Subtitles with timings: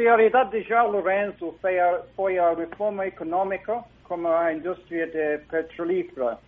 [0.00, 6.38] prioridade de João Lourenço foi a, foi a reforma econômica como a indústria de petrolífera.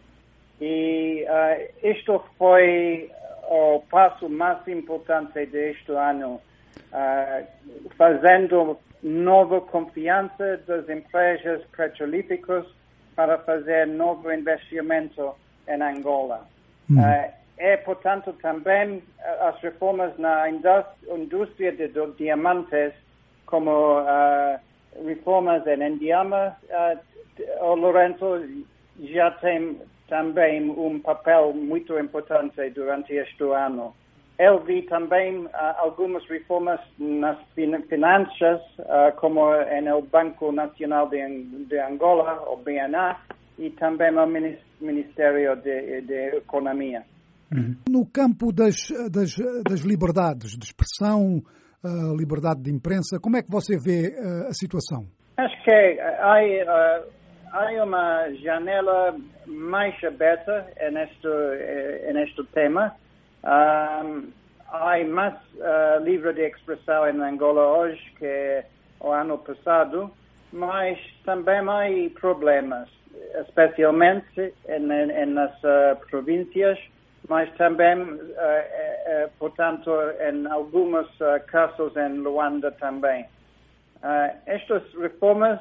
[0.59, 3.11] E uh, isto foi
[3.51, 6.41] o passo mais importante deste ano,
[6.93, 7.47] uh,
[7.99, 12.65] fazendo nova confiança das empresas petrolíferas
[13.15, 15.35] para fazer novo investimento
[15.69, 16.49] em Angola.
[16.91, 16.99] Hum.
[16.99, 19.03] Uh, é, portanto, também
[19.43, 22.95] as reformas na indústria de diamantes,
[23.53, 24.59] como uh,
[25.07, 28.25] reformas em Indiama, uh, o Lourenço
[28.99, 33.95] já tem também um papel muito importante durante este ano.
[34.39, 39.43] Ele vi também uh, algumas reformas nas finanças, uh, como
[39.85, 43.19] no Banco Nacional de, de, Angola, o BNA,
[43.59, 44.27] e também no
[44.81, 47.03] Ministério de, de Economia.
[47.55, 47.77] Uhum.
[47.87, 49.37] No campo das, das,
[49.69, 51.43] das, liberdades de expressão,
[51.85, 55.07] uh, liberdade de imprensa, como é que você vê uh, a situação?
[55.37, 57.11] Acho que há, uh,
[57.53, 62.95] há uma janela mais aberta neste, neste tema.
[63.45, 64.29] Um,
[64.69, 68.65] há mais uh, livre de expressão em Angola hoje que
[69.01, 70.11] o ano passado,
[70.53, 72.89] mas também há problemas,
[73.47, 76.79] especialmente em, em nas uh, províncias
[77.29, 78.19] mas também, uh,
[79.03, 81.07] uh, portanto, em alguns
[81.47, 83.27] casos em Luanda também.
[84.47, 85.61] estas reformas,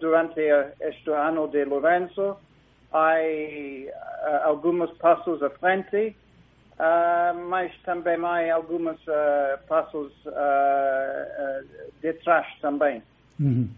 [0.00, 0.40] durante
[0.80, 2.36] este ano de Lourenço,
[2.92, 3.16] há
[4.44, 6.14] alguns passos à frente,
[7.48, 8.98] mas também há alguns
[9.66, 10.12] passos
[12.00, 13.02] de trás também.
[13.40, 13.68] Uhum.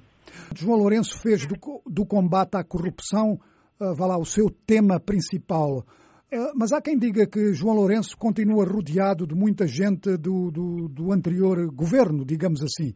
[0.55, 3.39] João Lourenço fez do, do combate à corrupção,
[3.81, 5.83] vá lá, o seu tema principal.
[6.31, 10.89] Eh, mas há quem diga que João Lourenço continua rodeado de muita gente do, do,
[10.89, 12.93] do anterior governo, digamos assim.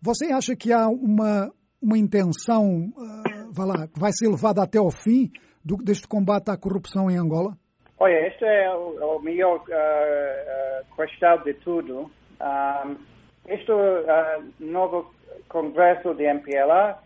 [0.00, 4.78] Você acha que há uma, uma intenção, uh, vá lá, que vai ser levada até
[4.78, 5.30] ao fim
[5.64, 7.56] do, deste combate à corrupção em Angola?
[8.00, 12.10] Olha, esta é a, melhor uh, uh, questão de tudo.
[13.46, 15.12] Este uh, novo
[15.48, 16.98] Congresso de MPLA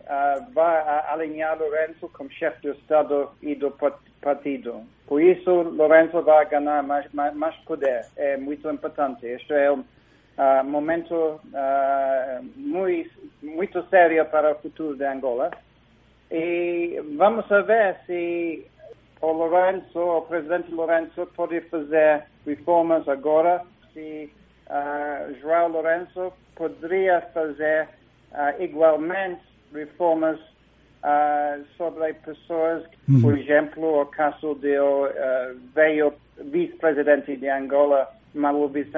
[0.52, 3.72] vai alinhar Lourenço como chefe do Estado e do
[4.20, 4.82] partido.
[5.06, 8.06] Por isso, Lourenço vai ganhar mais, mais, mais poder.
[8.16, 9.26] É muito importante.
[9.26, 13.10] Este é um uh, momento uh, muito,
[13.42, 15.50] muito sério para o futuro de Angola.
[16.30, 18.66] E vamos ver se
[19.20, 24.32] o Lourenço, o presidente Lourenço, pode fazer reformas agora, se
[24.68, 27.88] uh, João Lourenço poderia fazer
[28.58, 29.40] igualmente
[29.72, 30.38] reformas
[31.06, 33.22] uh, sobre pessoas, uhum.
[33.22, 38.92] por exemplo, o caso do uh, veio vice-presidente de Angola, Malu Vicente,